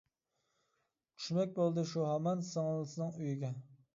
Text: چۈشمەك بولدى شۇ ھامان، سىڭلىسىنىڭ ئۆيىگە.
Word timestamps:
چۈشمەك 1.19 1.51
بولدى 1.59 1.85
شۇ 1.91 2.07
ھامان، 2.07 2.43
سىڭلىسىنىڭ 2.49 3.13
ئۆيىگە. 3.21 3.55